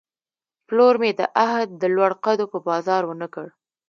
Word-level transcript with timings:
پلور 0.67 0.95
مې 1.01 1.11
د 1.19 1.21
عهد، 1.43 1.69
د 1.81 1.83
لوړ 1.95 2.11
قدو 2.23 2.45
په 2.53 2.59
بازار 2.69 3.01
ونه 3.05 3.27
کړ 3.33 3.47